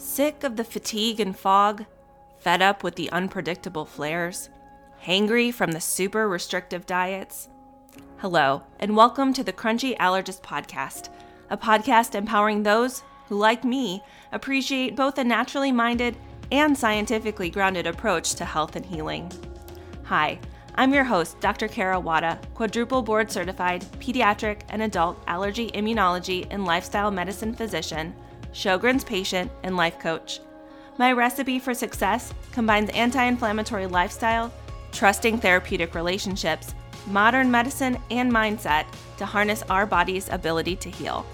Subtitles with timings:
[0.00, 1.84] Sick of the fatigue and fog?
[2.38, 4.48] Fed up with the unpredictable flares?
[5.04, 7.48] Hangry from the super restrictive diets?
[8.18, 11.08] Hello, and welcome to the Crunchy Allergist Podcast,
[11.50, 14.00] a podcast empowering those who, like me,
[14.30, 16.16] appreciate both a naturally minded
[16.52, 19.28] and scientifically grounded approach to health and healing.
[20.04, 20.38] Hi,
[20.76, 21.66] I'm your host, Dr.
[21.66, 28.14] Kara Wada, quadruple board certified pediatric and adult allergy immunology and lifestyle medicine physician
[28.52, 30.40] Sjogren's patient, and life coach.
[30.98, 34.52] My recipe for success combines anti inflammatory lifestyle,
[34.92, 36.74] trusting therapeutic relationships,
[37.06, 38.86] modern medicine, and mindset
[39.18, 41.24] to harness our body's ability to heal.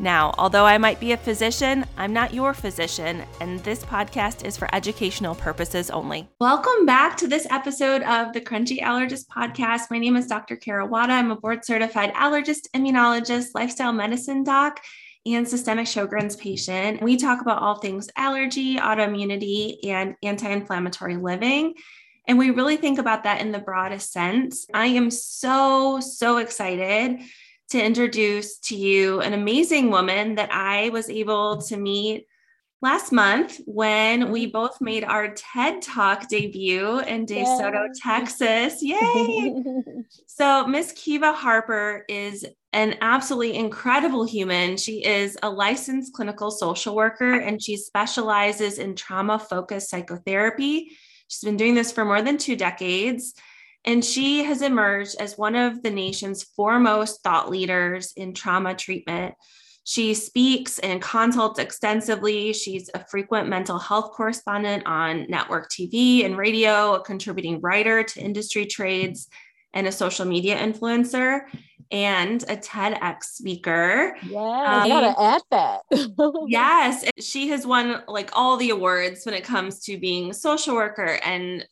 [0.00, 4.56] Now, although I might be a physician, I'm not your physician, and this podcast is
[4.56, 6.28] for educational purposes only.
[6.40, 9.90] Welcome back to this episode of the Crunchy Allergist Podcast.
[9.90, 10.54] My name is Dr.
[10.54, 11.14] Kara Wada.
[11.14, 14.80] I'm a board certified allergist, immunologist, lifestyle medicine doc,
[15.34, 17.02] and systemic Sjogren's patient.
[17.02, 21.74] We talk about all things allergy, autoimmunity, and anti inflammatory living.
[22.26, 24.66] And we really think about that in the broadest sense.
[24.74, 27.20] I am so, so excited
[27.70, 32.26] to introduce to you an amazing woman that I was able to meet
[32.80, 34.52] last month when we mm-hmm.
[34.52, 38.00] both made our TED Talk debut in DeSoto, Yay.
[38.02, 38.78] Texas.
[38.82, 39.54] Yay!
[40.26, 44.76] so, Miss Kiva Harper is an absolutely incredible human.
[44.76, 50.96] She is a licensed clinical social worker and she specializes in trauma focused psychotherapy.
[51.28, 53.34] She's been doing this for more than two decades.
[53.84, 59.34] And she has emerged as one of the nation's foremost thought leaders in trauma treatment.
[59.88, 62.52] She speaks and consults extensively.
[62.52, 68.20] She's a frequent mental health correspondent on network TV and radio, a contributing writer to
[68.20, 69.28] industry trades,
[69.72, 71.40] and a social media influencer
[71.90, 74.14] and a TEDx speaker.
[74.28, 75.80] Yeah, um, I gotta add that.
[76.48, 80.74] yes, she has won like all the awards when it comes to being a social
[80.74, 81.66] worker and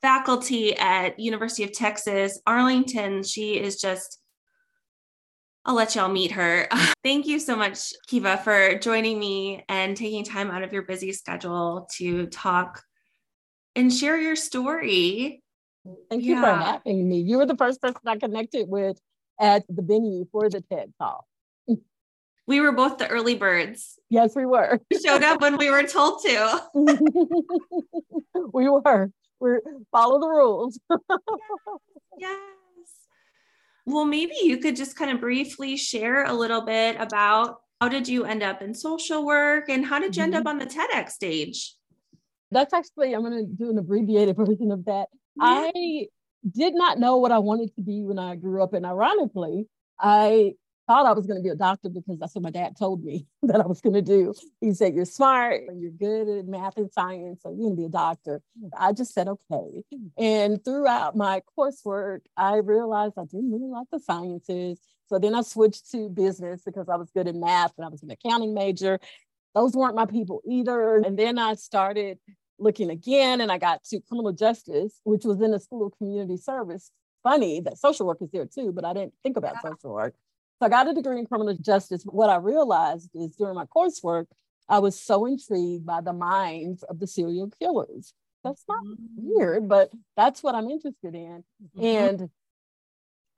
[0.00, 3.22] faculty at University of Texas Arlington.
[3.24, 4.20] She is just.
[5.64, 6.68] I'll let y'all meet her.
[7.04, 11.12] Thank you so much, Kiva, for joining me and taking time out of your busy
[11.12, 12.82] schedule to talk
[13.76, 15.42] and share your story.
[16.10, 17.20] Thank you for having me.
[17.20, 18.98] You were the first person I connected with
[19.40, 21.24] at the venue for the TED Talk.
[22.46, 23.98] We were both the early birds.
[24.08, 24.80] Yes, we were.
[24.90, 26.62] We showed up when we were told to.
[28.54, 29.10] we were.
[29.38, 29.50] We
[29.92, 30.80] follow the rules.
[32.18, 32.38] yes.
[33.88, 38.06] Well, maybe you could just kind of briefly share a little bit about how did
[38.06, 40.48] you end up in social work and how did you end up mm-hmm.
[40.48, 41.74] on the TEDx stage?
[42.50, 45.08] That's actually, I'm going to do an abbreviated version of that.
[45.36, 45.70] Yeah.
[45.74, 46.06] I
[46.54, 48.74] did not know what I wanted to be when I grew up.
[48.74, 49.66] And ironically,
[49.98, 50.52] I
[50.88, 53.26] thought I was going to be a doctor because that's what my dad told me
[53.42, 54.34] that I was going to do.
[54.60, 57.80] He said, You're smart and you're good at math and science, so you're going to
[57.82, 58.40] be a doctor.
[58.76, 59.84] I just said, Okay.
[60.16, 64.80] And throughout my coursework, I realized I didn't really like the sciences.
[65.08, 68.02] So then I switched to business because I was good at math and I was
[68.02, 68.98] an accounting major.
[69.54, 70.96] Those weren't my people either.
[70.96, 72.18] And then I started
[72.58, 76.36] looking again and I got to criminal justice, which was in the School of Community
[76.36, 76.90] Service.
[77.22, 79.70] Funny that social work is there too, but I didn't think about yeah.
[79.70, 80.14] social work.
[80.58, 82.02] So I got a degree in criminal justice.
[82.04, 84.26] What I realized is during my coursework,
[84.68, 88.12] I was so intrigued by the minds of the serial killers.
[88.44, 88.96] That's not mm-hmm.
[89.16, 91.44] weird, but that's what I'm interested in.
[91.62, 91.84] Mm-hmm.
[91.84, 92.30] And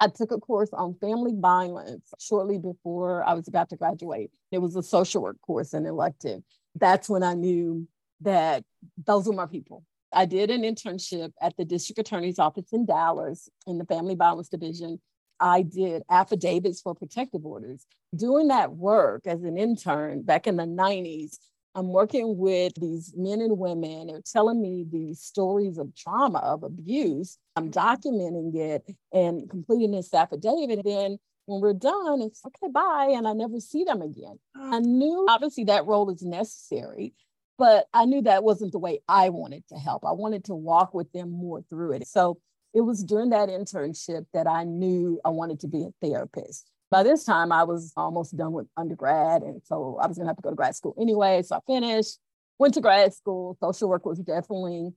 [0.01, 4.31] I took a course on family violence shortly before I was about to graduate.
[4.51, 6.43] It was a social work course and elective.
[6.75, 7.87] That's when I knew
[8.23, 8.65] that
[9.07, 9.85] those were my people.
[10.13, 14.49] I did an internship at the district attorney's office in Dallas in the family violence
[14.49, 15.01] division.
[15.41, 17.87] I did affidavits for protective orders.
[18.15, 21.39] Doing that work as an intern back in the 90s,
[21.75, 24.09] I'm working with these men and women.
[24.09, 27.39] They're telling me these stories of trauma, of abuse.
[27.55, 30.79] I'm documenting it and completing this affidavit.
[30.79, 33.13] And then when we're done, it's okay, bye.
[33.17, 34.39] And I never see them again.
[34.57, 37.15] I knew obviously that role is necessary
[37.61, 40.07] but I knew that wasn't the way I wanted to help.
[40.07, 42.09] I wanted to walk with them more through it.
[42.09, 42.39] So
[42.75, 46.71] it was during that internship that I knew I wanted to be a therapist.
[46.91, 49.43] By this time, I was almost done with undergrad.
[49.43, 51.43] And so I was going to have to go to grad school anyway.
[51.43, 52.19] So I finished,
[52.59, 53.57] went to grad school.
[53.61, 54.93] Social work was definitely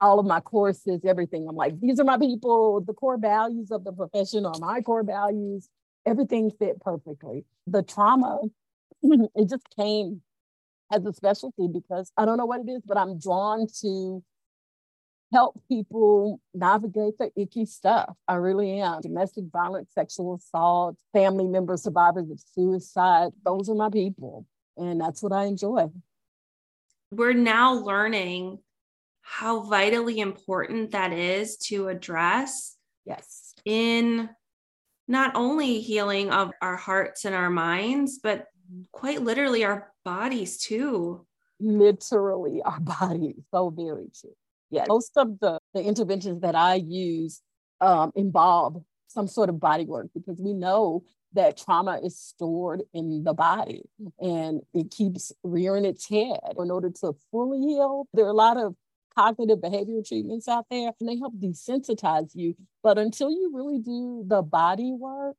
[0.00, 1.46] all of my courses, everything.
[1.48, 2.80] I'm like, these are my people.
[2.80, 5.68] The core values of the profession are my core values.
[6.04, 7.44] Everything fit perfectly.
[7.66, 8.40] The trauma,
[9.02, 10.20] it just came
[10.92, 14.22] as a specialty because I don't know what it is, but I'm drawn to
[15.34, 18.14] help people navigate the icky stuff.
[18.28, 19.00] I really am.
[19.00, 23.32] Domestic violence, sexual assault, family members, survivors of suicide.
[23.44, 24.46] Those are my people.
[24.76, 25.90] And that's what I enjoy.
[27.10, 28.58] we're now learning
[29.22, 32.76] how vitally important that is to address.
[33.04, 33.54] Yes.
[33.64, 34.30] In
[35.08, 38.46] not only healing of our hearts and our minds, but
[38.92, 41.26] quite literally our bodies too.
[41.58, 43.42] Literally our bodies.
[43.50, 44.36] So very true.
[44.70, 44.84] Yeah.
[44.88, 47.42] Most of the, the interventions that I use
[47.80, 53.24] um, involve some sort of body work because we know that trauma is stored in
[53.24, 53.82] the body
[54.20, 56.38] and it keeps rearing its head.
[56.58, 58.74] In order to fully heal, there are a lot of
[59.16, 62.54] cognitive behavioral treatments out there and they help desensitize you.
[62.82, 65.36] But until you really do the body work,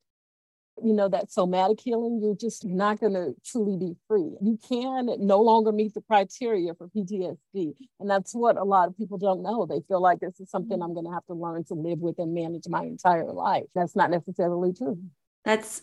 [0.83, 4.35] you know, that somatic healing, you're just not going to truly be free.
[4.41, 7.73] You can no longer meet the criteria for PTSD.
[7.99, 9.65] And that's what a lot of people don't know.
[9.65, 12.19] They feel like this is something I'm going to have to learn to live with
[12.19, 13.65] and manage my entire life.
[13.73, 14.99] That's not necessarily true.
[15.45, 15.81] That's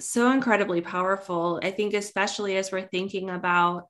[0.00, 1.60] so incredibly powerful.
[1.62, 3.88] I think, especially as we're thinking about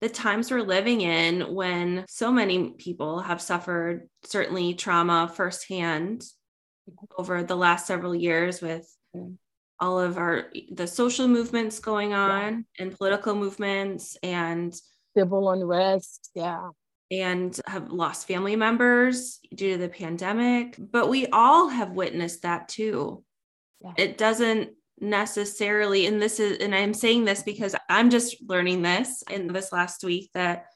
[0.00, 6.24] the times we're living in when so many people have suffered certainly trauma firsthand
[7.16, 8.88] over the last several years with
[9.80, 12.84] all of our the social movements going on yeah.
[12.84, 14.74] and political movements and
[15.16, 16.68] civil unrest yeah
[17.10, 22.68] and have lost family members due to the pandemic but we all have witnessed that
[22.68, 23.22] too
[23.82, 23.92] yeah.
[23.96, 24.70] it doesn't
[25.00, 29.72] necessarily and this is and i'm saying this because i'm just learning this in this
[29.72, 30.66] last week that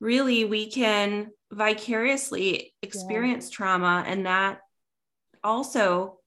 [0.00, 3.56] really we can vicariously experience yeah.
[3.56, 4.60] trauma and that
[5.42, 6.18] also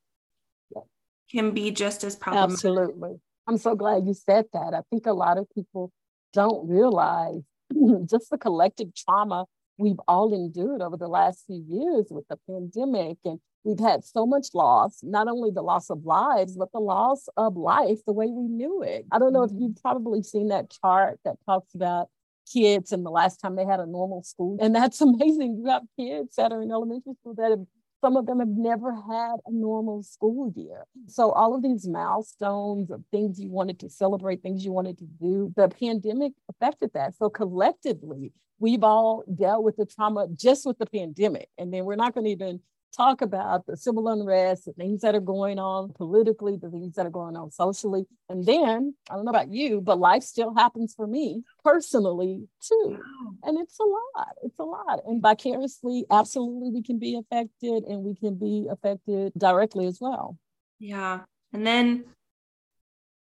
[1.32, 2.54] can be just as problematic.
[2.54, 3.20] Absolutely.
[3.48, 4.74] I'm so glad you said that.
[4.74, 5.92] I think a lot of people
[6.34, 7.42] don't realize
[8.10, 9.46] just the collective trauma
[9.78, 13.18] we've all endured over the last few years with the pandemic.
[13.26, 17.28] And we've had so much loss, not only the loss of lives, but the loss
[17.38, 19.06] of life the way we knew it.
[19.12, 19.82] I don't know if you've mm-hmm.
[19.82, 22.08] probably seen that chart that talks about
[22.52, 24.58] kids and the last time they had a normal school.
[24.62, 25.58] And that's amazing.
[25.58, 27.66] You have kids that are in elementary school that have
[28.04, 30.84] some of them have never had a normal school year.
[31.08, 35.06] So, all of these milestones of things you wanted to celebrate, things you wanted to
[35.06, 37.16] do, the pandemic affected that.
[37.16, 41.48] So, collectively, we've all dealt with the trauma just with the pandemic.
[41.58, 42.60] And then we're not going to even
[42.96, 47.06] talk about the civil unrest, the things that are going on politically, the things that
[47.06, 48.06] are going on socially.
[48.30, 52.98] And then, I don't know about you, but life still happens for me personally too.
[53.44, 54.36] And it's a lot.
[54.44, 55.02] It's a lot.
[55.06, 60.38] And vicariously, absolutely, we can be affected and we can be affected directly as well.
[60.80, 61.22] Yeah.
[61.52, 62.06] And then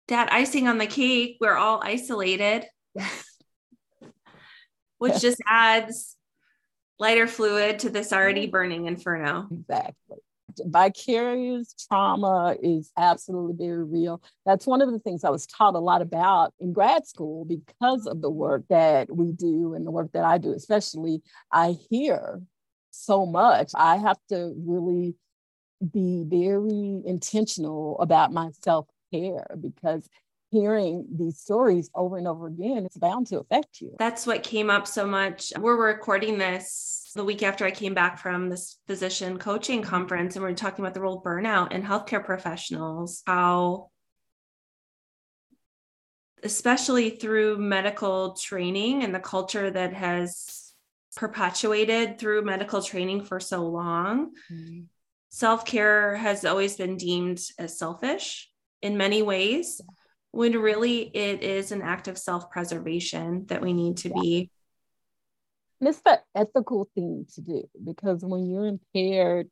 [0.08, 2.66] that icing on the cake, we're all isolated,
[4.98, 6.17] which just adds
[7.00, 8.52] lighter fluid to this already mm-hmm.
[8.52, 9.48] burning inferno.
[9.52, 10.18] Exactly.
[10.60, 14.22] Vicarious trauma is absolutely very real.
[14.46, 18.08] That's one of the things I was taught a lot about in grad school because
[18.08, 21.22] of the work that we do and the work that I do, especially.
[21.52, 22.42] I hear
[22.90, 23.72] so much.
[23.76, 25.16] I have to really
[25.94, 30.10] be very intentional about my self care because
[30.50, 33.96] hearing these stories over and over again, it's bound to affect you.
[34.00, 35.52] That's what came up so much.
[35.58, 40.44] We're recording this the week after I came back from this physician coaching conference, and
[40.44, 43.90] we're talking about the role of burnout in healthcare professionals, how
[46.44, 50.74] especially through medical training and the culture that has
[51.16, 54.34] perpetuated through medical training for so long.
[54.52, 54.82] Mm-hmm.
[55.30, 58.50] Self care has always been deemed as selfish
[58.82, 59.82] in many ways
[60.32, 64.22] when really it is an act of self preservation that we need to yeah.
[64.22, 64.52] be.
[65.80, 69.50] And it's the ethical thing to do because when you're impaired,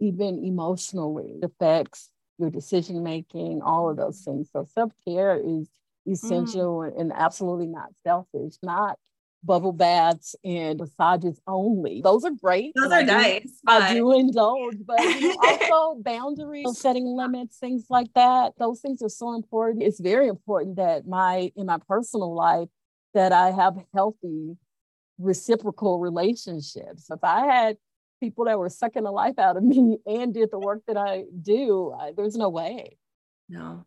[0.00, 4.50] even emotionally, it affects your decision making, all of those things.
[4.52, 5.68] So self care is
[6.06, 7.00] essential mm.
[7.00, 8.98] and absolutely not selfish, not
[9.42, 12.00] bubble baths and massages only.
[12.02, 12.72] Those are great.
[12.74, 13.60] Those are nice.
[13.66, 18.54] I do indulge, but you also boundaries, setting limits, things like that.
[18.58, 19.82] Those things are so important.
[19.82, 22.68] It's very important that my in my personal life
[23.14, 24.56] that I have healthy
[25.18, 27.10] reciprocal relationships.
[27.10, 27.76] If I had
[28.20, 31.24] people that were sucking the life out of me and did the work that I
[31.42, 32.98] do, I, there's no way.
[33.48, 33.84] No.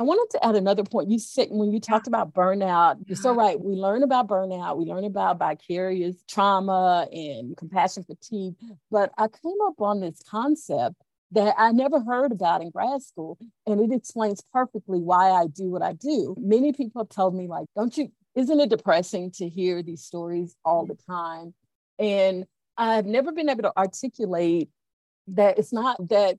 [0.00, 1.10] I wanted to add another point.
[1.10, 3.60] You said when you talked about burnout, you're so right.
[3.60, 8.54] We learn about burnout, we learn about vicarious trauma and compassion fatigue.
[8.90, 10.96] But I came up on this concept
[11.32, 15.68] that I never heard about in grad school, and it explains perfectly why I do
[15.68, 16.34] what I do.
[16.38, 20.56] Many people have told me, like, don't you, isn't it depressing to hear these stories
[20.64, 21.52] all the time?
[21.98, 22.46] And
[22.78, 24.70] I've never been able to articulate
[25.26, 26.38] that it's not that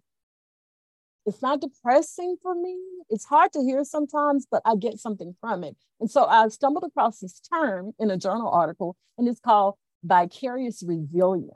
[1.26, 2.78] it's not depressing for me.
[3.10, 5.76] It's hard to hear sometimes, but I get something from it.
[6.00, 10.84] And so I stumbled across this term in a journal article, and it's called vicarious
[10.86, 11.52] resilience.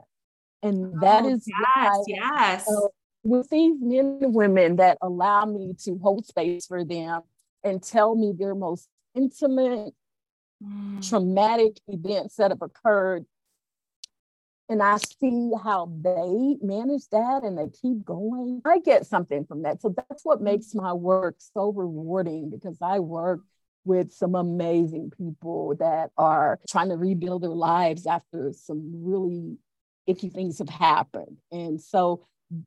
[0.62, 2.68] And that oh, is yes, yes.
[2.68, 2.88] Uh,
[3.24, 7.22] with these men and women that allow me to hold space for them
[7.64, 9.92] and tell me their most intimate,
[10.62, 11.08] mm.
[11.08, 13.26] traumatic events that have occurred
[14.68, 18.62] and I see how they manage that and they keep going.
[18.64, 19.80] I get something from that.
[19.80, 23.40] So that's what makes my work so rewarding because I work
[23.84, 29.56] with some amazing people that are trying to rebuild their lives after some really
[30.08, 31.36] icky things have happened.
[31.52, 32.26] And so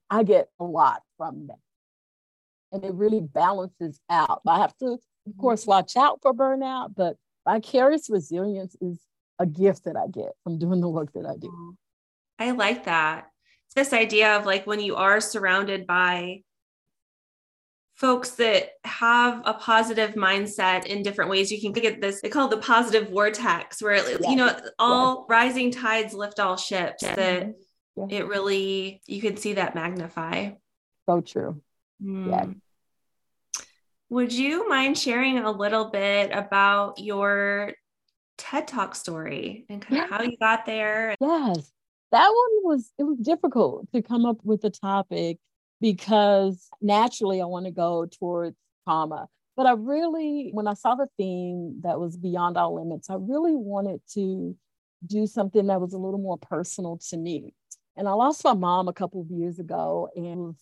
[0.09, 1.59] I get a lot from that.
[2.71, 4.41] And it really balances out.
[4.47, 5.39] I have to, of mm-hmm.
[5.39, 8.99] course, watch out for burnout, but vicarious resilience is
[9.39, 11.75] a gift that I get from doing the work that I do.
[12.39, 13.29] I like that.
[13.67, 16.43] It's this idea of like when you are surrounded by
[17.95, 22.47] folks that have a positive mindset in different ways, you can get this, they call
[22.47, 27.53] it the positive vortex, where, it, you know, all rising tides lift all ships, that
[28.09, 30.51] it really, you can see that magnify.
[31.07, 31.61] So true.
[32.01, 32.29] Mm.
[32.29, 33.63] Yeah.
[34.11, 37.73] Would you mind sharing a little bit about your
[38.37, 41.15] TED Talk story and kind of how you got there?
[41.19, 41.69] Yes
[42.11, 45.37] that one was it was difficult to come up with a topic
[45.81, 49.27] because naturally I want to go towards trauma.
[49.55, 53.55] But I really, when I saw the theme that was beyond our limits, I really
[53.55, 54.55] wanted to
[55.05, 57.53] do something that was a little more personal to me.
[57.97, 60.55] And I lost my mom a couple of years ago and it was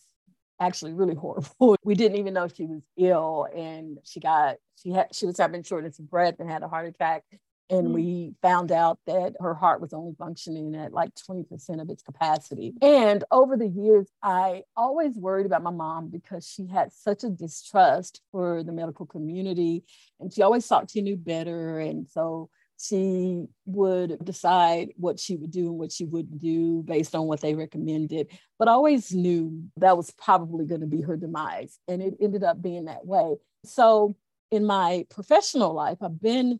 [0.60, 1.77] actually really horrible.
[1.84, 5.63] We didn't even know she was ill and she got she had she was having
[5.63, 7.24] shortness of breath and had a heart attack
[7.70, 7.94] and mm-hmm.
[7.94, 12.74] we found out that her heart was only functioning at like 20% of its capacity.
[12.82, 17.30] And over the years, I always worried about my mom because she had such a
[17.30, 19.84] distrust for the medical community
[20.20, 21.80] and she always thought she knew better.
[21.80, 27.16] And so she would decide what she would do and what she wouldn't do based
[27.16, 28.28] on what they recommended,
[28.60, 31.80] but I always knew that was probably going to be her demise.
[31.88, 33.38] And it ended up being that way.
[33.66, 34.16] So
[34.52, 36.60] in my professional life, I've been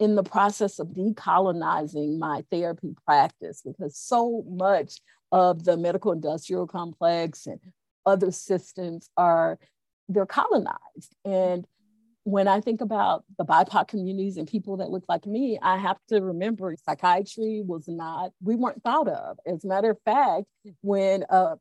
[0.00, 6.66] in the process of decolonizing my therapy practice because so much of the medical industrial
[6.66, 7.60] complex and
[8.06, 9.58] other systems are
[10.08, 11.66] they're colonized and
[12.24, 15.96] when I think about the BIPOC communities and people that look like me, I have
[16.08, 19.38] to remember psychiatry was not, we weren't thought of.
[19.46, 20.44] As a matter of fact,
[20.82, 21.56] when uh,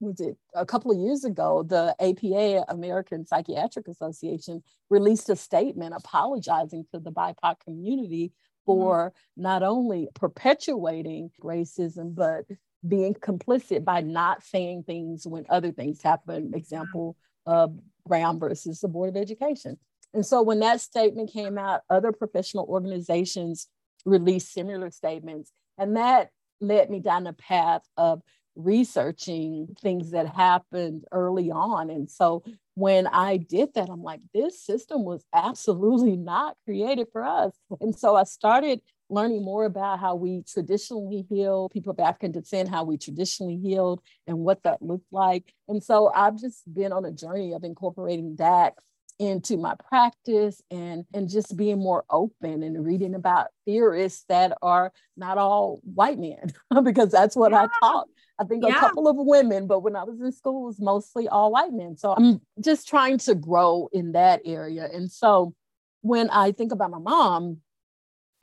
[0.00, 5.94] was it a couple of years ago, the APA, American Psychiatric Association, released a statement
[5.94, 8.64] apologizing to the BIPOC community mm-hmm.
[8.66, 9.42] for mm-hmm.
[9.42, 12.44] not only perpetuating racism, but
[12.86, 16.52] being complicit by not saying things when other things happen.
[16.54, 17.16] Example,
[17.46, 17.68] uh,
[18.06, 19.78] Brown versus the Board of Education.
[20.14, 23.68] And so when that statement came out, other professional organizations
[24.04, 25.52] released similar statements.
[25.78, 26.30] And that
[26.60, 28.22] led me down the path of
[28.64, 31.90] researching things that happened early on.
[31.90, 32.42] And so
[32.74, 37.52] when I did that, I'm like, this system was absolutely not created for us.
[37.80, 42.68] And so I started learning more about how we traditionally heal people of African descent,
[42.68, 45.52] how we traditionally healed, and what that looked like.
[45.68, 48.74] And so I've just been on a journey of incorporating that
[49.20, 54.90] into my practice and and just being more open and reading about theorists that are
[55.14, 56.50] not all white men
[56.82, 57.66] because that's what yeah.
[57.66, 58.08] I taught
[58.40, 58.76] I think yeah.
[58.76, 61.72] a couple of women, but when I was in school, it was mostly all white
[61.72, 61.96] men.
[61.98, 64.88] So I'm just trying to grow in that area.
[64.90, 65.54] And so
[66.00, 67.58] when I think about my mom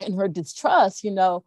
[0.00, 1.44] and her distrust, you know,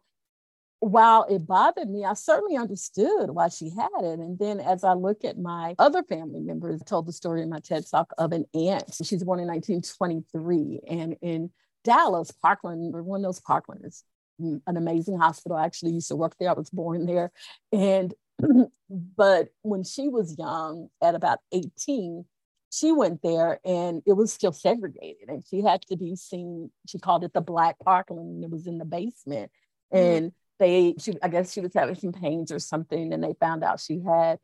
[0.80, 4.18] while it bothered me, I certainly understood why she had it.
[4.18, 7.48] And then as I look at my other family members, I told the story in
[7.48, 8.92] my TED Talk of an aunt.
[9.02, 11.50] She's born in 1923 and in
[11.84, 14.02] Dallas, Parkland, one of those Parklands,
[14.40, 15.56] mm, an amazing hospital.
[15.56, 16.50] I actually used to work there.
[16.50, 17.30] I was born there.
[17.72, 22.24] And but when she was young, at about 18,
[22.70, 26.70] she went there and it was still segregated and she had to be seen.
[26.86, 29.50] She called it the Black Parkland and it was in the basement.
[29.92, 30.16] Mm-hmm.
[30.16, 33.62] And they, she, I guess she was having some pains or something and they found
[33.62, 34.38] out she had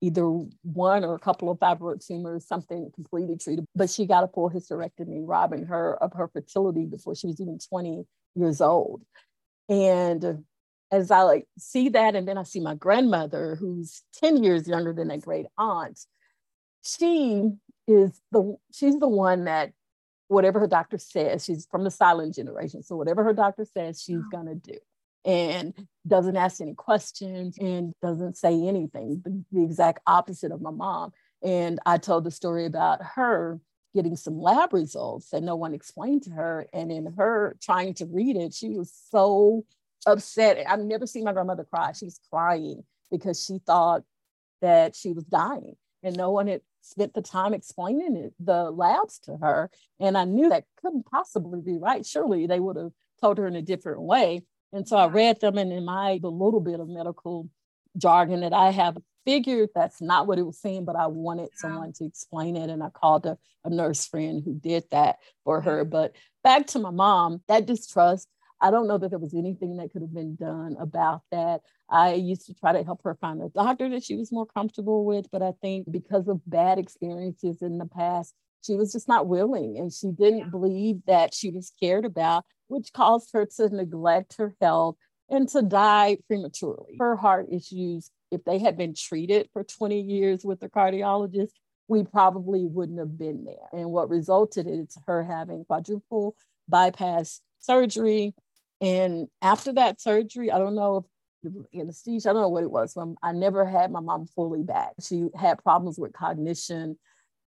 [0.00, 0.24] either
[0.62, 3.66] one or a couple of fibroid tumors, something completely treated.
[3.74, 7.58] But she got a full hysterectomy, robbing her of her fertility before she was even
[7.58, 9.02] 20 years old.
[9.68, 10.44] And
[10.94, 14.92] as I like see that, and then I see my grandmother, who's 10 years younger
[14.92, 15.98] than that great aunt,
[16.82, 17.50] she
[17.88, 19.72] is the she's the one that
[20.28, 22.82] whatever her doctor says, she's from the silent generation.
[22.82, 24.30] So whatever her doctor says, she's mm-hmm.
[24.30, 24.78] gonna do.
[25.26, 25.74] And
[26.06, 31.12] doesn't ask any questions and doesn't say anything, the, the exact opposite of my mom.
[31.42, 33.58] And I told the story about her
[33.94, 36.66] getting some lab results that no one explained to her.
[36.72, 39.64] And in her trying to read it, she was so
[40.06, 40.64] upset.
[40.66, 41.92] I've never seen my grandmother cry.
[41.92, 44.02] She was crying because she thought
[44.60, 49.18] that she was dying and no one had spent the time explaining it, the labs
[49.20, 49.70] to her.
[49.98, 52.04] And I knew that couldn't possibly be right.
[52.04, 54.42] Surely they would have told her in a different way.
[54.72, 57.48] And so I read them, and in my the little bit of medical
[57.96, 61.92] jargon that I have figured that's not what it was saying, but I wanted someone
[61.94, 62.68] to explain it.
[62.68, 65.84] And I called a, a nurse friend who did that for her.
[65.84, 68.28] But back to my mom, that distrust,
[68.64, 71.60] I don't know that there was anything that could have been done about that.
[71.90, 75.04] I used to try to help her find a doctor that she was more comfortable
[75.04, 78.32] with, but I think because of bad experiences in the past,
[78.64, 80.48] she was just not willing and she didn't yeah.
[80.48, 84.96] believe that she was cared about, which caused her to neglect her health
[85.28, 86.96] and to die prematurely.
[86.98, 91.52] Her heart issues, if they had been treated for 20 years with a cardiologist,
[91.86, 93.68] we probably wouldn't have been there.
[93.78, 96.34] And what resulted is her having quadruple
[96.66, 98.34] bypass surgery.
[98.84, 101.06] And after that surgery, I don't know
[101.44, 102.96] if anesthesia, I don't know what it was.
[102.96, 104.92] Um, I never had my mom fully back.
[105.00, 106.98] She had problems with cognition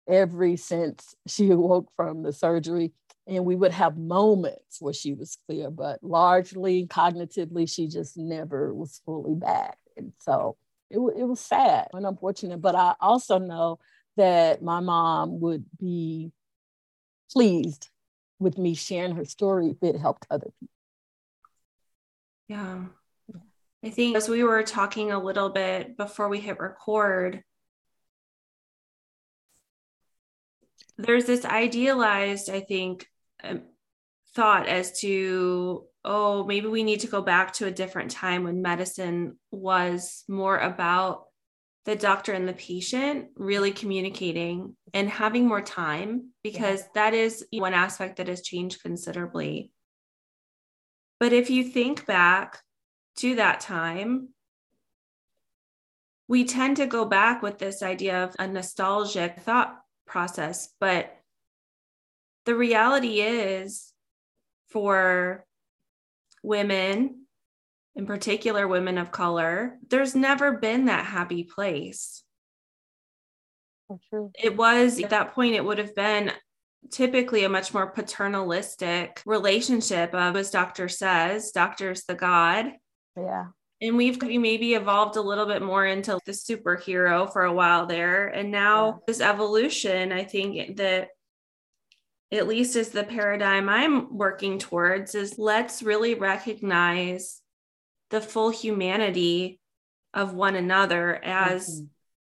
[0.08, 2.92] every since she awoke from the surgery
[3.28, 8.74] and we would have moments where she was clear, but largely cognitively, she just never
[8.74, 9.78] was fully back.
[9.96, 10.58] And so
[10.90, 12.62] it, it was sad and unfortunate.
[12.62, 13.80] But I also know
[14.18, 16.32] that my mom would be
[17.32, 17.90] pleased
[18.40, 20.81] with me sharing her story if it helped other people.
[22.52, 22.84] Yeah.
[23.82, 27.44] I think as we were talking a little bit before we hit record,
[30.98, 33.08] there's this idealized, I think,
[33.42, 33.62] um,
[34.36, 38.62] thought as to oh maybe we need to go back to a different time when
[38.62, 41.26] medicine was more about
[41.86, 46.88] the doctor and the patient really communicating and having more time because yeah.
[46.96, 49.72] that is one aspect that has changed considerably
[51.22, 52.60] but if you think back
[53.16, 54.30] to that time
[56.28, 61.16] we tend to go back with this idea of a nostalgic thought process but
[62.46, 63.94] the reality is
[64.70, 65.46] for
[66.44, 67.26] women,
[67.96, 72.24] in particular women of color, there's never been that happy place.
[74.42, 76.32] It was at that point, it would have been
[76.90, 82.72] typically a much more paternalistic relationship of, as doctor says, doctor's the God.
[83.16, 83.48] Yeah.
[83.82, 88.28] And we've maybe evolved a little bit more into the superhero for a while there.
[88.28, 88.94] And now yeah.
[89.08, 91.10] this evolution, I think that
[92.32, 97.42] at least is the paradigm I'm working towards, is let's really recognize
[98.10, 99.60] the full humanity
[100.14, 101.86] of one another as mm-hmm.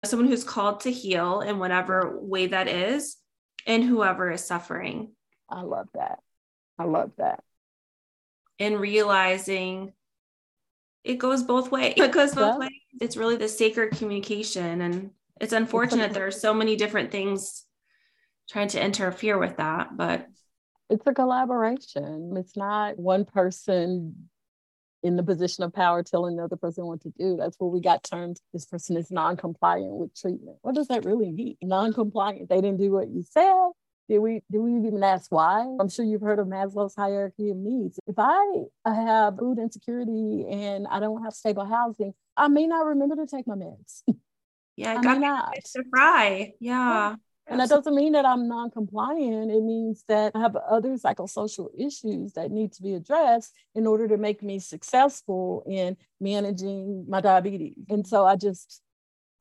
[0.05, 3.17] someone who's called to heal in whatever way that is,
[3.65, 5.13] and whoever is suffering.
[5.50, 6.19] I love that.
[6.80, 7.43] I love that.
[8.60, 9.93] And realizing
[11.04, 11.95] it goes both ways.
[11.97, 12.60] It goes both yeah.
[12.60, 12.69] ways.
[13.00, 14.82] It's really the sacred communication.
[14.82, 17.65] And it's unfortunate there are so many different things
[18.50, 20.28] trying to interfere with that, but
[20.89, 22.34] it's a collaboration.
[22.38, 24.30] It's not one person
[25.03, 27.35] in the position of power telling the other person what to do.
[27.37, 28.41] That's where we got terms.
[28.53, 30.57] This person is non-compliant with treatment.
[30.61, 31.57] What does that really mean?
[31.61, 32.49] Non-compliant.
[32.49, 33.71] They didn't do what you said.
[34.09, 35.61] Did we did we even ask why?
[35.79, 37.97] I'm sure you've heard of Maslow's hierarchy of needs.
[38.07, 43.15] If I have food insecurity and I don't have stable housing, I may not remember
[43.15, 44.03] to take my meds.
[44.75, 45.55] Yeah, I got not.
[45.75, 46.53] to fry.
[46.59, 47.15] Yeah.
[47.51, 49.51] And that doesn't mean that I'm non-compliant.
[49.51, 54.07] It means that I have other psychosocial issues that need to be addressed in order
[54.07, 57.75] to make me successful in managing my diabetes.
[57.89, 58.81] And so I just,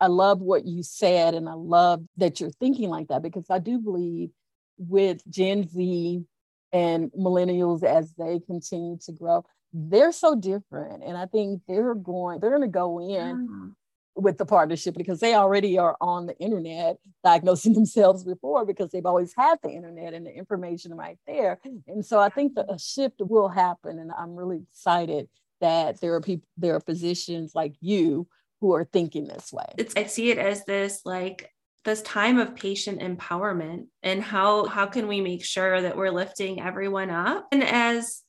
[0.01, 3.61] I love what you said, and I love that you're thinking like that because I
[3.61, 4.31] do believe
[4.77, 6.25] with Gen Z
[6.73, 11.05] and millennials as they continue to grow, they're so different.
[11.05, 13.75] And I think they're going, they're going to go in
[14.17, 19.07] with the partnership because they already are on the internet diagnosing themselves before because they've
[19.07, 21.61] always had the internet and the information right there.
[21.87, 23.99] And so I think the shift will happen.
[23.99, 25.29] And I'm really excited
[25.61, 28.27] that there are people, there are physicians like you
[28.61, 29.67] who are thinking this way.
[29.79, 31.51] It's, I see it as this like
[31.85, 36.61] this time of patient empowerment and how how can we make sure that we're lifting
[36.61, 38.23] everyone up and as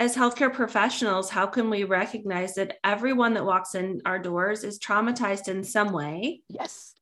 [0.00, 4.78] as healthcare professionals, how can we recognize that everyone that walks in our doors is
[4.78, 6.42] traumatized in some way?
[6.48, 6.94] Yes.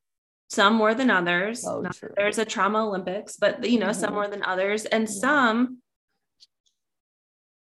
[0.50, 1.64] Some more than others.
[1.66, 1.83] Oh,
[2.16, 4.00] there's a trauma Olympics, but you know, mm-hmm.
[4.00, 4.85] some more than others.
[4.85, 5.14] And yeah.
[5.14, 5.78] some,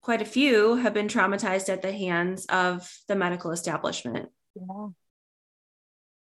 [0.00, 4.30] quite a few, have been traumatized at the hands of the medical establishment.
[4.54, 4.88] Yeah.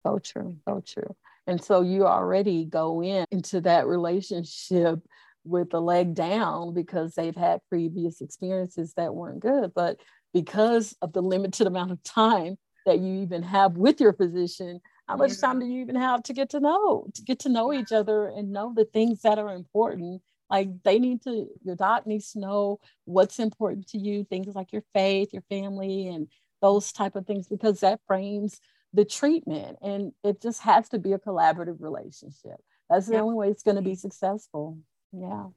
[0.05, 0.57] So true.
[0.67, 1.15] So true.
[1.47, 4.99] And so you already go in into that relationship
[5.43, 9.73] with the leg down because they've had previous experiences that weren't good.
[9.73, 9.99] But
[10.33, 15.17] because of the limited amount of time that you even have with your physician, how
[15.17, 17.91] much time do you even have to get to know, to get to know each
[17.91, 20.21] other and know the things that are important?
[20.49, 24.71] Like they need to, your doc needs to know what's important to you, things like
[24.71, 26.27] your faith, your family, and
[26.61, 28.59] those type of things, because that frames
[28.93, 29.77] the treatment.
[29.81, 32.57] And it just has to be a collaborative relationship.
[32.89, 33.99] That's the only way it's going to be mm-hmm.
[33.99, 34.77] successful.
[35.11, 35.47] Yeah.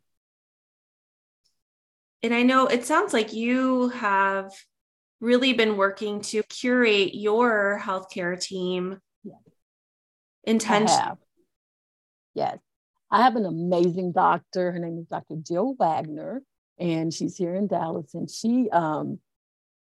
[2.22, 4.52] And I know it sounds like you have
[5.20, 9.34] really been working to curate your healthcare team yeah.
[10.44, 11.18] intentionally.
[12.34, 12.58] Yes.
[13.10, 14.72] I have an amazing doctor.
[14.72, 15.36] Her name is Dr.
[15.36, 16.42] Jill Wagner,
[16.78, 18.12] and she's here in Dallas.
[18.14, 19.20] And she um,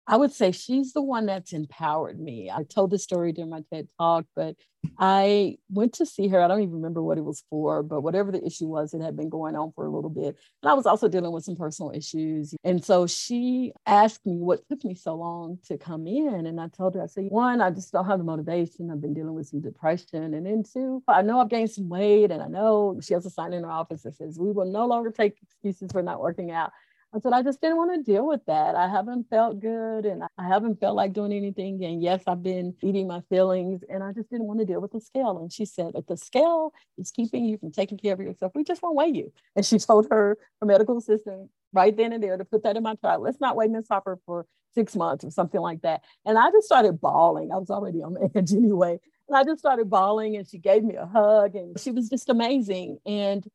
[0.08, 2.50] I would say she's the one that's empowered me.
[2.50, 4.56] I told the story during my TED talk, but
[4.98, 6.42] I went to see her.
[6.42, 9.18] I don't even remember what it was for, but whatever the issue was, it had
[9.18, 10.38] been going on for a little bit.
[10.64, 12.56] And I was also dealing with some personal issues.
[12.64, 16.46] And so she asked me what took me so long to come in.
[16.46, 18.90] And I told her, I said, one, I just don't have the motivation.
[18.90, 20.34] I've been dealing with some depression.
[20.34, 22.32] And then two, I know I've gained some weight.
[22.32, 24.86] And I know she has a sign in her office that says, we will no
[24.86, 26.72] longer take excuses for not working out.
[27.14, 28.76] I said, I just didn't want to deal with that.
[28.76, 31.84] I haven't felt good and I haven't felt like doing anything.
[31.84, 34.92] And yes, I've been eating my feelings and I just didn't want to deal with
[34.92, 35.38] the scale.
[35.38, 38.64] And she said, if the scale is keeping you from taking care of yourself, we
[38.64, 39.32] just won't weigh you.
[39.56, 42.84] And she told her, her medical assistant right then and there to put that in
[42.84, 43.22] my chart.
[43.22, 46.02] Let's not wait Miss Harper for six months or something like that.
[46.26, 47.52] And I just started bawling.
[47.52, 49.00] I was already on the edge anyway.
[49.28, 52.30] And I just started bawling and she gave me a hug and she was just
[52.30, 53.00] amazing.
[53.06, 53.46] And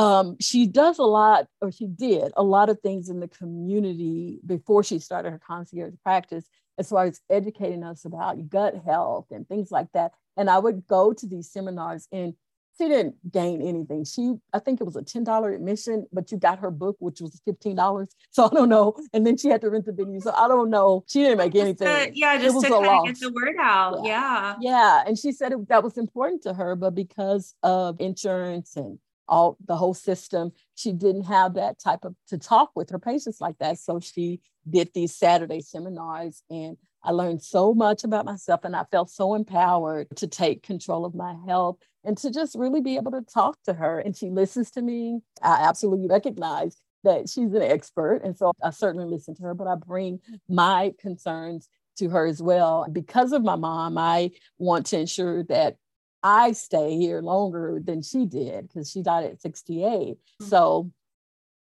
[0.00, 4.40] um, she does a lot, or she did a lot of things in the community
[4.46, 9.46] before she started her concierge practice, as far as educating us about gut health and
[9.46, 10.12] things like that.
[10.38, 12.32] And I would go to these seminars and
[12.78, 14.04] she didn't gain anything.
[14.04, 17.38] She, I think it was a $10 admission, but you got her book, which was
[17.46, 18.06] $15.
[18.30, 18.96] So I don't know.
[19.12, 20.20] And then she had to rent the venue.
[20.20, 21.04] So I don't know.
[21.08, 21.88] She didn't make anything.
[21.88, 24.00] To, yeah, just to kind of get the word out.
[24.02, 24.56] Yeah.
[24.60, 24.70] Yeah.
[24.70, 25.02] yeah.
[25.06, 28.98] And she said it, that was important to her, but because of insurance and
[29.30, 30.52] all the whole system.
[30.74, 33.78] She didn't have that type of to talk with her patients like that.
[33.78, 38.84] So she did these Saturday seminars and I learned so much about myself and I
[38.90, 43.12] felt so empowered to take control of my health and to just really be able
[43.12, 44.00] to talk to her.
[44.00, 45.20] And she listens to me.
[45.42, 48.20] I absolutely recognize that she's an expert.
[48.24, 52.42] And so I certainly listen to her, but I bring my concerns to her as
[52.42, 52.86] well.
[52.90, 55.76] Because of my mom, I want to ensure that
[56.22, 59.86] I stay here longer than she did because she died at 68.
[59.86, 60.44] Mm-hmm.
[60.44, 60.90] So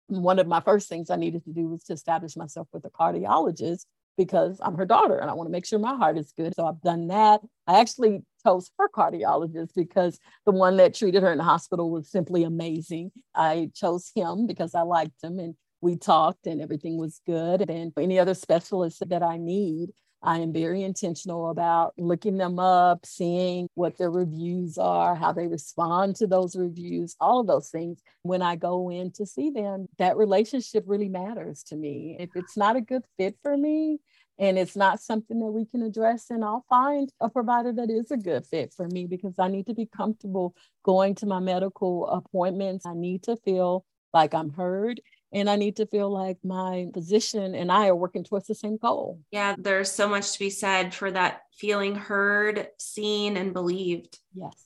[0.07, 2.89] one of my first things I needed to do was to establish myself with a
[2.89, 3.85] cardiologist
[4.17, 6.53] because I'm her daughter and I want to make sure my heart is good.
[6.55, 7.41] So I've done that.
[7.67, 12.11] I actually chose her cardiologist because the one that treated her in the hospital was
[12.11, 13.11] simply amazing.
[13.33, 17.69] I chose him because I liked him and we talked and everything was good.
[17.69, 23.05] And any other specialists that I need, I am very intentional about looking them up,
[23.05, 28.01] seeing what their reviews are, how they respond to those reviews, all of those things.
[28.23, 32.17] When I go in to see them, that relationship really matters to me.
[32.19, 33.99] If it's not a good fit for me,
[34.39, 38.09] and it's not something that we can address and i'll find a provider that is
[38.09, 42.07] a good fit for me because i need to be comfortable going to my medical
[42.07, 45.01] appointments i need to feel like i'm heard
[45.31, 48.77] and I need to feel like my physician and I are working towards the same
[48.77, 49.19] goal.
[49.31, 54.19] Yeah, there's so much to be said for that feeling heard, seen, and believed.
[54.33, 54.65] Yes.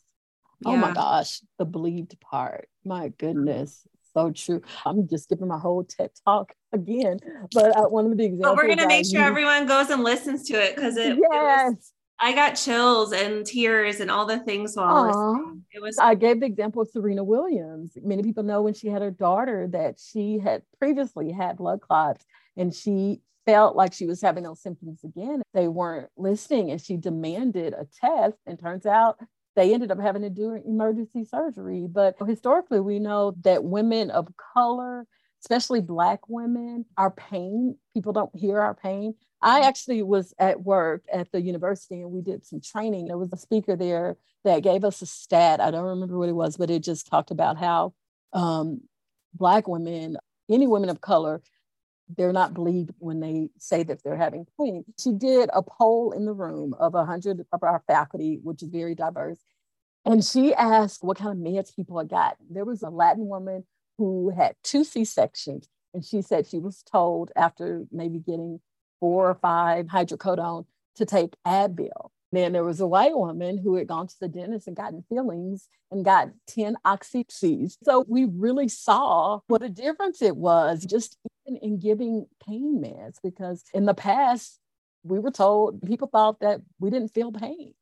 [0.61, 0.71] Yeah.
[0.71, 2.69] Oh my gosh, the believed part.
[2.85, 3.85] My goodness.
[4.13, 4.61] So true.
[4.85, 7.19] I'm just giving my whole TED talk again,
[7.51, 8.55] but uh, one of the examples.
[8.55, 11.17] But we're gonna make sure everyone goes and listens to it because it, yes.
[11.17, 15.61] It was, I got chills and tears and all the things while Aww.
[15.73, 17.97] It was I gave the example of Serena Williams.
[18.01, 22.25] Many people know when she had her daughter that she had previously had blood clots
[22.55, 25.41] and she felt like she was having those symptoms again.
[25.53, 29.19] They weren't listening and she demanded a test and turns out
[29.55, 31.87] they ended up having to do emergency surgery.
[31.89, 35.05] But historically, we know that women of color,
[35.41, 39.15] especially Black women, our pain, people don't hear our pain.
[39.43, 43.07] I actually was at work at the university and we did some training.
[43.07, 45.59] There was a speaker there that gave us a stat.
[45.59, 47.93] I don't remember what it was, but it just talked about how
[48.31, 48.81] um,
[49.33, 50.15] Black women,
[50.49, 51.41] any women of color,
[52.17, 54.85] they're not believed when they say that they're having pain.
[54.97, 58.95] She did a poll in the room of 100 of our faculty, which is very
[58.95, 59.39] diverse.
[60.05, 62.45] And she asked what kind of meds people had gotten.
[62.49, 63.65] There was a Latin woman
[63.97, 65.67] who had two C sections.
[65.93, 68.59] And she said she was told after maybe getting
[69.03, 70.63] four or five hydrocodone
[70.95, 72.11] to take Advil.
[72.31, 75.67] Then there was a white woman who had gone to the dentist and gotten fillings
[75.91, 77.75] and got 10 oxycies.
[77.83, 83.17] So we really saw what a difference it was just even in giving pain meds
[83.21, 84.57] because in the past,
[85.03, 87.73] we were told people thought that we didn't feel pain.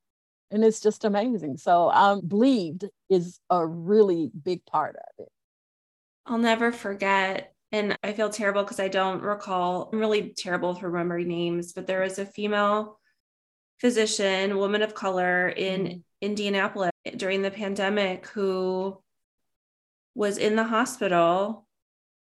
[0.49, 1.57] And it's just amazing.
[1.57, 5.29] So um, believed is a really big part of it.
[6.25, 9.89] I'll never forget and I feel terrible because I don't recall.
[9.91, 12.99] I'm really terrible for remembering names, but there was a female
[13.79, 15.99] physician, woman of color in mm-hmm.
[16.21, 19.01] Indianapolis during the pandemic who
[20.13, 21.65] was in the hospital.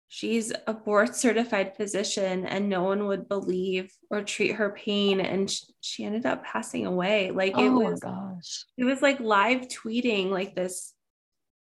[0.08, 5.19] She's a board certified physician, and no one would believe or treat her pain.
[5.19, 7.32] And she ended up passing away.
[7.32, 8.63] Like it oh was, gosh.
[8.78, 10.93] it was like live tweeting like this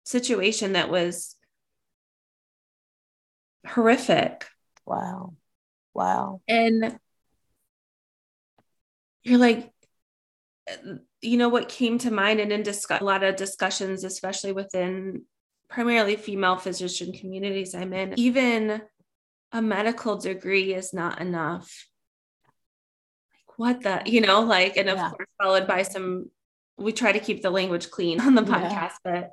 [0.05, 1.36] situation that was
[3.67, 4.45] horrific.
[4.85, 5.35] Wow.
[5.93, 6.41] Wow.
[6.47, 6.99] And
[9.23, 9.71] you're like,
[11.21, 15.23] you know, what came to mind and in discuss- a lot of discussions, especially within
[15.69, 18.81] primarily female physician communities I'm in, even
[19.51, 21.87] a medical degree is not enough.
[23.31, 25.09] Like, what the, you know, like, and of yeah.
[25.09, 26.29] course, followed by some,
[26.77, 28.89] we try to keep the language clean on the podcast, yeah.
[29.03, 29.31] but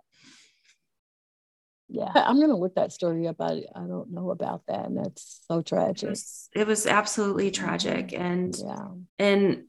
[1.88, 2.10] yeah.
[2.14, 3.36] I'm gonna look that story up.
[3.40, 6.04] I, I don't know about that and that's so tragic.
[6.04, 8.88] it was, it was absolutely tragic and yeah.
[9.18, 9.64] and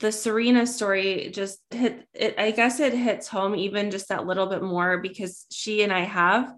[0.00, 4.46] the serena story just hit it i guess it hits home even just that little
[4.46, 6.54] bit more because she and i have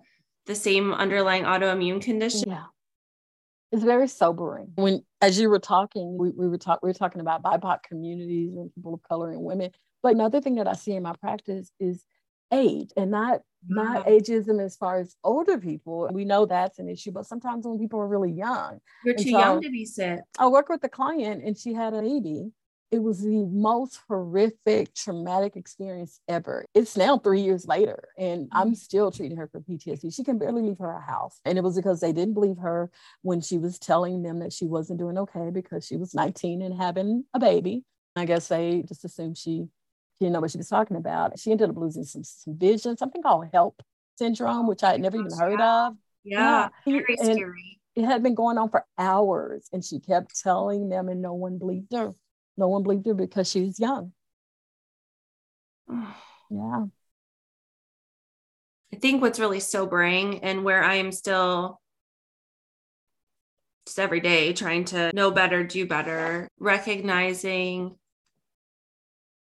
[0.50, 2.50] the same underlying autoimmune condition.
[2.50, 2.64] Yeah.
[3.72, 4.72] It's very sobering.
[4.74, 8.54] When as you were talking we, we were talking we were talking about bipoc communities
[8.56, 9.70] and people of color and women.
[10.02, 12.04] But another thing that i see in my practice is
[12.52, 16.08] age and not not ageism as far as older people.
[16.12, 18.80] We know that's an issue, but sometimes when people are really young.
[19.04, 20.20] You're too so young to be sick.
[20.38, 22.52] I work with a client and she had a baby.
[22.90, 26.64] It was the most horrific, traumatic experience ever.
[26.74, 28.74] It's now three years later, and I'm mm-hmm.
[28.74, 30.12] still treating her for PTSD.
[30.12, 31.38] She can barely leave her house.
[31.44, 32.90] And it was because they didn't believe her
[33.22, 36.74] when she was telling them that she wasn't doing okay because she was 19 and
[36.74, 37.84] having a baby.
[38.16, 39.68] I guess they just assumed she
[40.20, 41.38] she didn't know what she was talking about.
[41.38, 43.80] She ended up losing some, some vision, something called HELLP
[44.18, 45.96] syndrome, which I had never oh, even heard of.
[46.24, 46.98] Yeah, yeah.
[46.98, 47.80] very and scary.
[47.96, 51.56] It had been going on for hours, and she kept telling them, and no one
[51.56, 52.12] believed her.
[52.58, 54.12] No one believed her because she was young.
[55.88, 56.84] yeah.
[58.92, 61.80] I think what's really sobering and where I am still
[63.86, 67.96] just every day trying to know better, do better, recognizing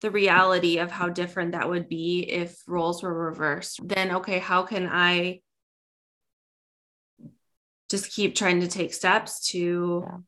[0.00, 4.62] the reality of how different that would be if roles were reversed, then okay, how
[4.62, 5.40] can I
[7.90, 10.18] just keep trying to take steps to yeah.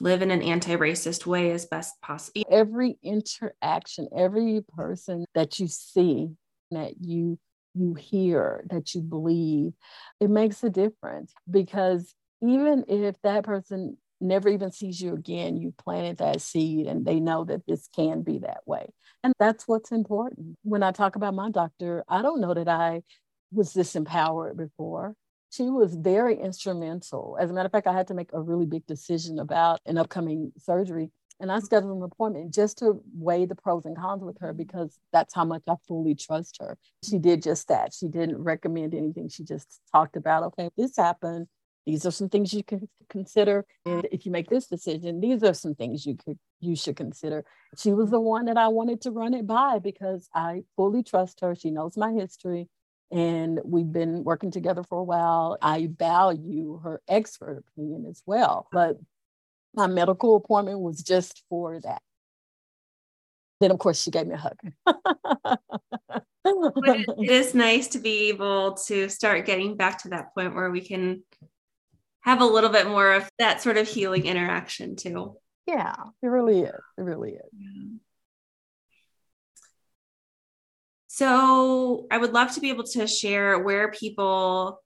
[0.00, 2.42] live in an anti-racist way as best possible?
[2.50, 6.30] Every interaction, every person that you see
[6.70, 7.38] that you
[7.74, 9.72] you hear, that you believe,
[10.20, 15.72] it makes a difference because even if that person never even sees you again, you
[15.76, 18.92] planted that seed and they know that this can be that way.
[19.22, 20.56] And that's what's important.
[20.62, 23.02] When I talk about my doctor, I don't know that I
[23.52, 25.14] was disempowered before.
[25.50, 27.36] She was very instrumental.
[27.40, 29.96] As a matter of fact, I had to make a really big decision about an
[29.96, 31.10] upcoming surgery.
[31.40, 34.98] And I scheduled an appointment just to weigh the pros and cons with her because
[35.12, 36.76] that's how much I fully trust her.
[37.08, 37.94] She did just that.
[37.94, 39.28] She didn't recommend anything.
[39.28, 41.46] She just talked about, okay, this happened
[41.88, 43.64] these are some things you can consider.
[43.86, 47.46] And if you make this decision these are some things you could you should consider.
[47.78, 51.40] She was the one that i wanted to run it by because i fully trust
[51.40, 51.54] her.
[51.54, 52.68] She knows my history
[53.10, 55.56] and we've been working together for a while.
[55.62, 58.98] I value her expert opinion as well but
[59.74, 62.02] my medical appointment was just for that.
[63.60, 64.58] Then of course she gave me a hug.
[66.44, 70.82] It is nice to be able to start getting back to that point where we
[70.82, 71.22] can
[72.20, 75.36] have a little bit more of that sort of healing interaction too.
[75.66, 76.80] Yeah, it really is.
[76.96, 77.50] It really is.
[77.52, 77.98] Yeah.
[81.08, 84.80] So I would love to be able to share where people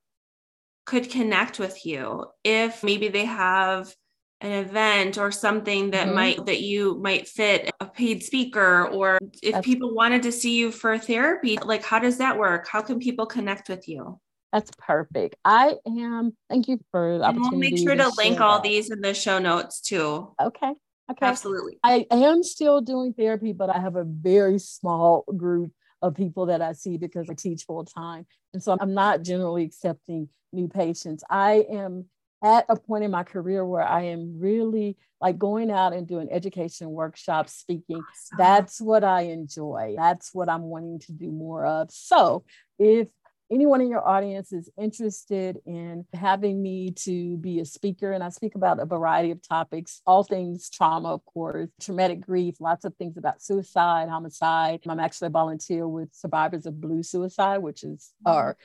[0.87, 3.95] could connect with you if maybe they have
[4.41, 6.15] an event or something that mm-hmm.
[6.15, 10.57] might that you might fit a paid speaker or if That's- people wanted to see
[10.57, 14.19] you for therapy like how does that work how can people connect with you
[14.53, 15.37] that's perfect.
[15.45, 16.37] I am.
[16.51, 18.63] Thank you for the and We'll make sure to, to link all that.
[18.63, 20.35] these in the show notes too.
[20.41, 20.73] Okay.
[21.11, 21.27] Okay.
[21.27, 21.79] Absolutely.
[21.83, 26.61] I am still doing therapy, but I have a very small group of people that
[26.61, 28.27] I see because I teach full time.
[28.53, 31.25] And so I'm not generally accepting new patients.
[31.29, 32.07] I am
[32.45, 36.29] at a point in my career where I am really like going out and doing
[36.31, 37.99] education workshops, speaking.
[37.99, 38.39] Awesome.
[38.39, 39.95] That's what I enjoy.
[39.97, 41.91] That's what I'm wanting to do more of.
[41.91, 42.45] So
[42.79, 43.09] if
[43.53, 48.31] anyone in your audience is interested in having me to be a speaker, and I
[48.31, 52.97] speak about a variety of topics, all things trauma, of course, traumatic grief, lots of
[52.97, 54.81] things about suicide, homicide.
[54.89, 58.33] I'm actually a volunteer with Survivors of Blue Suicide, which is mm-hmm.
[58.33, 58.57] our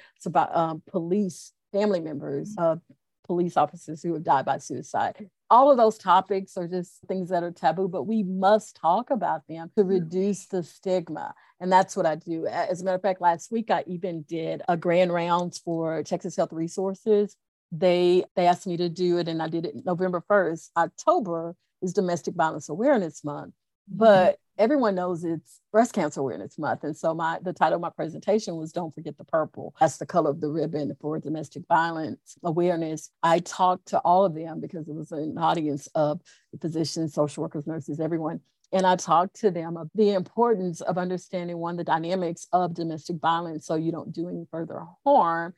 [0.53, 2.79] um, police family members of
[3.27, 5.29] police officers who have died by suicide.
[5.49, 9.41] All of those topics are just things that are taboo, but we must talk about
[9.47, 11.33] them to reduce the stigma.
[11.59, 12.47] And that's what I do.
[12.47, 16.35] As a matter of fact, last week I even did a grand rounds for Texas
[16.35, 17.35] Health Resources.
[17.71, 20.69] They they asked me to do it and I did it November 1st.
[20.77, 23.53] October is Domestic Violence Awareness Month.
[23.89, 23.97] Mm-hmm.
[23.97, 26.83] But everyone knows it's breast cancer awareness month.
[26.83, 29.75] And so my the title of my presentation was don't forget the purple.
[29.79, 33.09] That's the color of the ribbon for domestic violence awareness.
[33.23, 36.21] I talked to all of them because it was an audience of
[36.61, 38.41] physicians social workers nurses everyone.
[38.73, 43.17] And I talked to them of the importance of understanding one, the dynamics of domestic
[43.21, 45.53] violence so you don't do any further harm,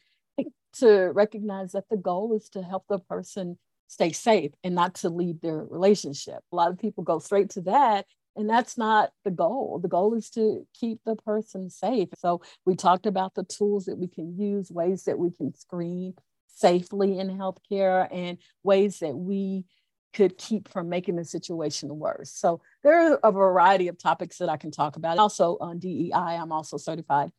[0.72, 3.58] to recognize that the goal is to help the person
[3.88, 6.44] stay safe and not to leave their relationship.
[6.52, 8.06] A lot of people go straight to that
[8.40, 9.80] and that's not the goal.
[9.82, 12.08] The goal is to keep the person safe.
[12.18, 16.14] So we talked about the tools that we can use, ways that we can screen
[16.48, 19.66] safely in healthcare, and ways that we
[20.14, 22.32] could keep from making the situation worse.
[22.32, 25.20] So there are a variety of topics that I can talk about.
[25.20, 27.32] Also on DEI, I'm also certified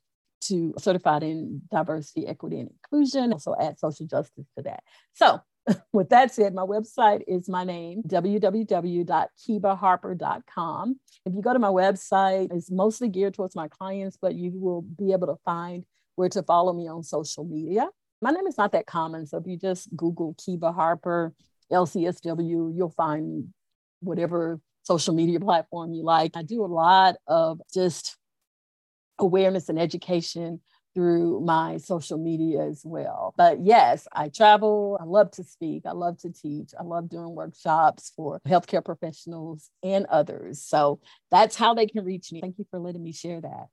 [0.42, 3.32] to certified in diversity, equity, and inclusion.
[3.32, 4.82] Also add social justice to that.
[5.14, 5.40] So
[5.92, 11.00] with that said, my website is my name, www.kivaharper.com.
[11.26, 14.82] If you go to my website, it's mostly geared towards my clients, but you will
[14.82, 15.84] be able to find
[16.16, 17.88] where to follow me on social media.
[18.22, 21.32] My name is not that common, so if you just Google Kiva Harper,
[21.72, 23.48] LCSW, you'll find
[24.00, 26.36] whatever social media platform you like.
[26.36, 28.16] I do a lot of just
[29.18, 30.60] awareness and education
[30.94, 33.34] through my social media as well.
[33.36, 34.98] But yes, I travel.
[35.00, 35.84] I love to speak.
[35.86, 36.72] I love to teach.
[36.78, 40.62] I love doing workshops for healthcare professionals and others.
[40.62, 41.00] So
[41.30, 42.40] that's how they can reach me.
[42.40, 43.68] Thank you for letting me share that.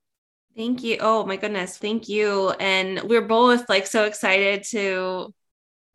[0.56, 0.97] Thank you.
[0.99, 1.77] Oh my goodness.
[1.77, 2.51] Thank you.
[2.60, 5.34] And we're both like so excited to